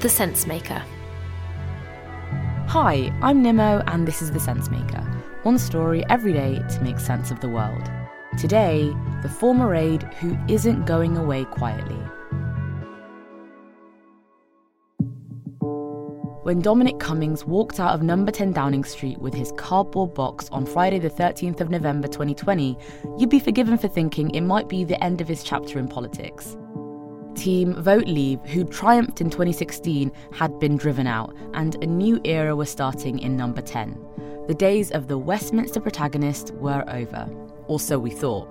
[0.00, 0.82] The Sensemaker.
[2.68, 5.04] Hi, I'm Nimo, and this is The Sensemaker.
[5.42, 7.90] One story every day to make sense of the world.
[8.38, 8.90] Today,
[9.20, 12.02] the former aide who isn't going away quietly.
[16.44, 20.64] When Dominic Cummings walked out of number 10 Downing Street with his cardboard box on
[20.64, 22.78] Friday, the 13th of November 2020,
[23.18, 26.56] you'd be forgiven for thinking it might be the end of his chapter in politics.
[27.34, 32.54] Team Vote Leave, who triumphed in 2016, had been driven out, and a new era
[32.54, 33.98] was starting in number 10.
[34.46, 37.28] The days of the Westminster protagonist were over,
[37.66, 38.48] or so we thought.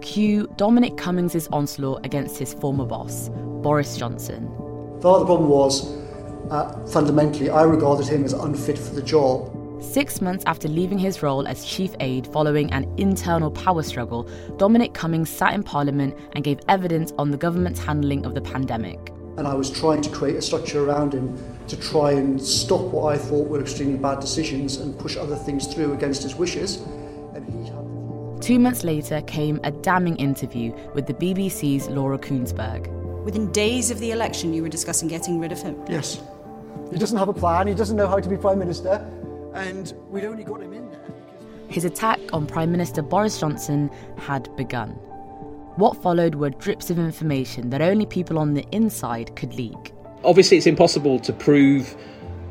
[0.00, 3.30] Cue Dominic Cummings' onslaught against his former boss,
[3.62, 4.46] Boris Johnson.
[5.00, 5.96] Thought the problem was,
[6.50, 9.61] uh, fundamentally, I regarded him as unfit for the job.
[9.82, 14.94] Six months after leaving his role as chief aide following an internal power struggle, Dominic
[14.94, 19.12] Cummings sat in Parliament and gave evidence on the government's handling of the pandemic.
[19.36, 23.12] And I was trying to create a structure around him to try and stop what
[23.12, 26.76] I thought were extremely bad decisions and push other things through against his wishes.
[27.34, 28.40] And he had.
[28.40, 32.86] Two months later came a damning interview with the BBC's Laura Kuenssberg.
[33.24, 35.76] Within days of the election, you were discussing getting rid of him.
[35.88, 36.20] Yes.
[36.92, 39.04] He doesn't have a plan, he doesn't know how to be Prime Minister,
[39.54, 41.00] and we'd only got him in there.
[41.00, 41.74] Because...
[41.74, 44.90] His attack on Prime Minister Boris Johnson had begun.
[45.76, 49.92] What followed were drips of information that only people on the inside could leak.
[50.22, 51.96] Obviously, it's impossible to prove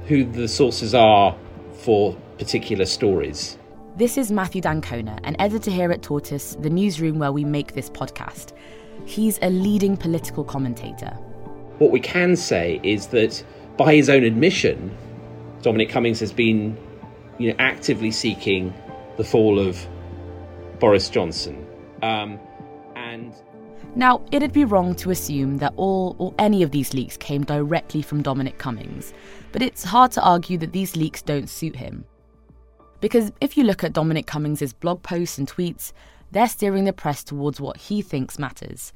[0.08, 1.36] who the sources are
[1.74, 3.58] for particular stories.
[3.96, 7.90] This is Matthew D'Ancona, an editor here at Tortoise, the newsroom where we make this
[7.90, 8.54] podcast.
[9.06, 11.12] He's a leading political commentator.
[11.78, 13.44] What we can say is that,
[13.78, 14.96] by his own admission,
[15.62, 16.78] Dominic Cummings has been
[17.42, 18.74] you know, actively seeking
[19.18, 19.88] the fall of
[20.80, 21.66] Boris Johnson.
[22.02, 22.40] Um,
[22.96, 23.34] and
[23.96, 28.02] Now, it'd be wrong to assume that all or any of these leaks came directly
[28.02, 29.14] from Dominic Cummings,
[29.52, 32.06] but it's hard to argue that these leaks don't suit him.
[33.00, 35.92] Because if you look at Dominic Cummings' blog posts and tweets,
[36.32, 38.94] they're steering the press towards what he thinks matters.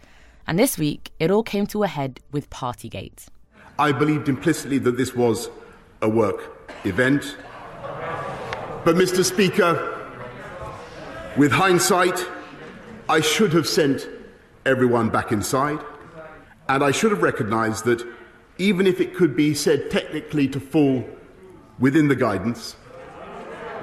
[0.47, 3.27] And this week, it all came to a head with Partygate.
[3.77, 5.49] I believed implicitly that this was
[6.01, 7.35] a work event.
[8.85, 9.25] But, Mr.
[9.25, 9.99] Speaker,
[11.35, 12.23] with hindsight,
[13.09, 14.07] I should have sent
[14.63, 15.79] everyone back inside,
[16.69, 18.05] and I should have recognised that
[18.59, 21.03] even if it could be said technically to fall
[21.79, 22.75] within the guidance,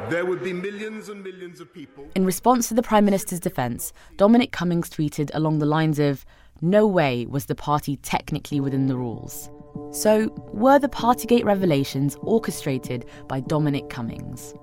[0.08, 2.08] there would be millions and millions of people.
[2.14, 6.24] In response to the Prime Minister's defence, Dominic Cummings tweeted along the lines of,
[6.60, 9.50] No way was the party technically within the rules.
[9.90, 14.54] So, were the Partygate revelations orchestrated by Dominic Cummings?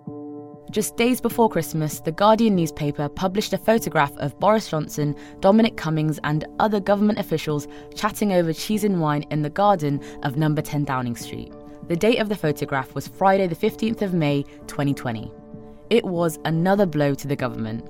[0.72, 6.20] Just days before Christmas, the Guardian newspaper published a photograph of Boris Johnson, Dominic Cummings,
[6.24, 10.84] and other government officials chatting over cheese and wine in the garden of number 10
[10.84, 11.52] Downing Street.
[11.88, 15.32] The date of the photograph was Friday, the 15th of May, 2020.
[15.90, 17.90] It was another blow to the government.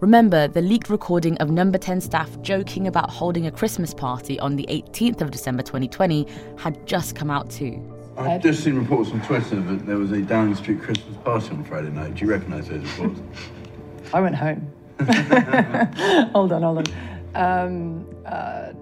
[0.00, 4.56] Remember, the leaked recording of number 10 staff joking about holding a Christmas party on
[4.56, 6.26] the 18th of December 2020
[6.56, 7.82] had just come out too.
[8.16, 11.64] I've just seen reports on Twitter that there was a Downing Street Christmas party on
[11.64, 12.14] Friday night.
[12.14, 13.20] Do you recognise those reports?
[14.12, 14.70] I went home.
[16.32, 17.34] hold on, hold on.
[17.34, 18.72] Um, uh,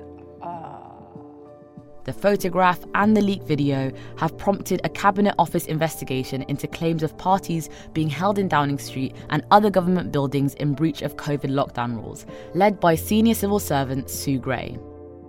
[2.05, 7.17] The photograph and the leaked video have prompted a Cabinet Office investigation into claims of
[7.17, 11.95] parties being held in Downing Street and other government buildings in breach of COVID lockdown
[11.95, 14.77] rules, led by senior civil servant Sue Gray.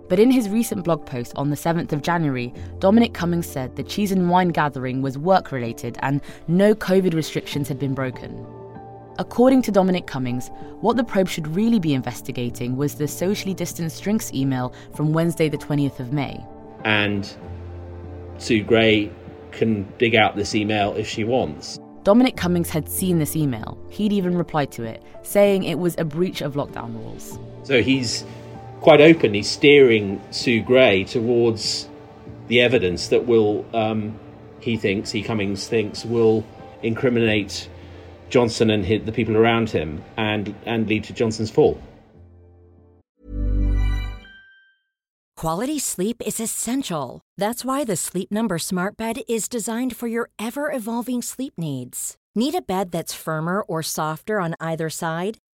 [0.08, 3.82] But in his recent blog post on the 7th of January, Dominic Cummings said the
[3.82, 8.46] cheese and wine gathering was work related and no COVID restrictions had been broken.
[9.18, 14.02] According to Dominic Cummings, what the probe should really be investigating was the socially distanced
[14.02, 16.44] drinks email from Wednesday, the 20th of May.
[16.84, 17.34] and
[18.38, 19.10] Sue Gray
[19.52, 21.78] can dig out this email if she wants.
[22.02, 23.78] Dominic Cummings had seen this email.
[23.88, 27.38] He'd even replied to it, saying it was a breach of lockdown rules.
[27.62, 28.24] So he's
[28.84, 29.32] quite open.
[29.32, 31.88] He's steering Sue Gray towards
[32.48, 34.20] the evidence that will, um,
[34.60, 36.44] he thinks, he Cummings thinks, will
[36.82, 37.70] incriminate
[38.28, 41.80] Johnson and his, the people around him, and and lead to Johnson's fall.
[45.36, 47.22] Quality sleep is essential.
[47.38, 52.16] That's why the Sleep Number Smart Bed is designed for your ever evolving sleep needs.
[52.34, 55.38] Need a bed that's firmer or softer on either side?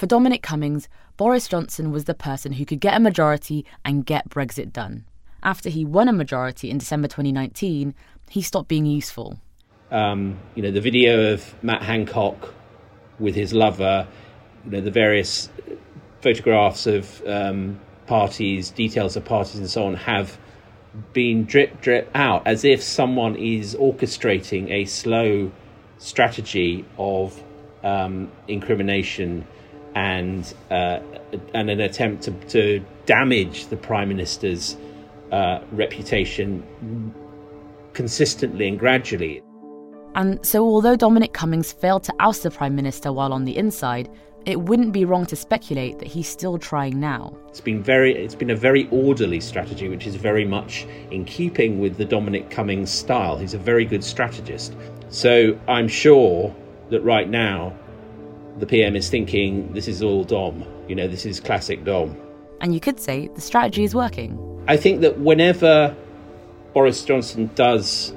[0.00, 0.88] For Dominic Cummings,
[1.18, 5.04] Boris Johnson was the person who could get a majority and get Brexit done.
[5.42, 7.94] After he won a majority in December 2019,
[8.30, 9.38] he stopped being useful.
[9.90, 12.54] Um, you know, the video of Matt Hancock
[13.18, 14.08] with his lover,
[14.64, 15.50] you know, the various
[16.22, 20.38] photographs of um, parties, details of parties, and so on have
[21.12, 25.52] been drip drip out as if someone is orchestrating a slow
[25.98, 27.38] strategy of
[27.84, 29.46] um, incrimination
[29.94, 31.00] and uh,
[31.54, 34.76] and an attempt to, to damage the prime minister's
[35.32, 37.14] uh, reputation
[37.92, 39.42] consistently and gradually.
[40.14, 44.10] And so, although Dominic Cummings failed to oust the Prime Minister while on the inside,
[44.46, 47.36] it wouldn't be wrong to speculate that he's still trying now.
[47.48, 51.78] It's been very it's been a very orderly strategy which is very much in keeping
[51.78, 53.36] with the Dominic Cummings style.
[53.36, 54.74] He's a very good strategist.
[55.10, 56.54] So I'm sure
[56.88, 57.74] that right now
[58.60, 60.64] the PM is thinking this is all Dom.
[60.86, 62.16] You know, this is classic Dom.
[62.60, 64.38] And you could say the strategy is working.
[64.68, 65.96] I think that whenever
[66.74, 68.12] Boris Johnson does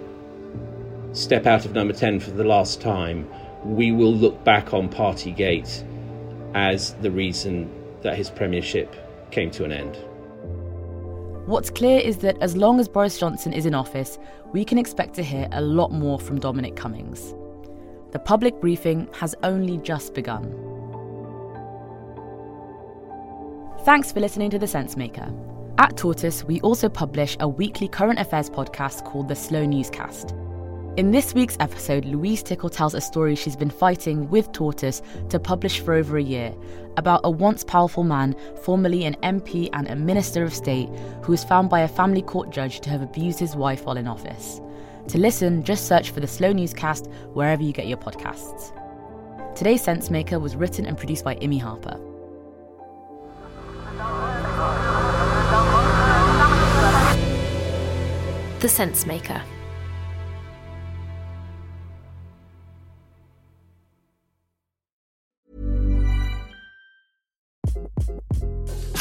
[1.14, 3.28] step out of number 10 for the last time,
[3.64, 5.84] we will look back on Partygate
[6.54, 8.94] as the reason that his premiership
[9.32, 9.98] came to an end.
[11.46, 14.20] What's clear is that as long as Boris Johnson is in office,
[14.52, 17.34] we can expect to hear a lot more from Dominic Cummings.
[18.14, 20.44] The public briefing has only just begun.
[23.86, 25.34] Thanks for listening to The Sensemaker.
[25.80, 30.36] At Tortoise, we also publish a weekly current affairs podcast called The Slow Newscast.
[30.96, 35.40] In this week's episode, Louise Tickle tells a story she's been fighting with Tortoise to
[35.40, 36.54] publish for over a year
[36.98, 40.90] about a once powerful man, formerly an MP and a Minister of State,
[41.24, 44.06] who was found by a family court judge to have abused his wife while in
[44.06, 44.62] office.
[45.10, 48.74] To listen, just search for the Slow Newscast wherever you get your podcasts.
[49.56, 52.00] Today's Sensemaker was written and produced by Imy Harper.
[58.60, 59.44] The Sensemaker.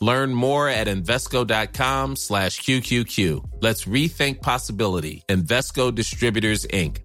[0.00, 3.44] Learn more at Invesco.com slash QQQ.
[3.60, 5.22] Let's rethink possibility.
[5.28, 6.98] Invesco Distributors, Inc.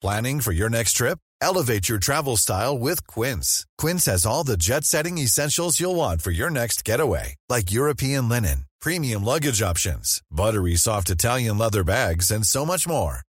[0.00, 1.18] Planning for your next trip?
[1.40, 3.66] Elevate your travel style with Quince.
[3.78, 8.28] Quince has all the jet setting essentials you'll want for your next getaway, like European
[8.28, 13.22] linen, premium luggage options, buttery soft Italian leather bags, and so much more.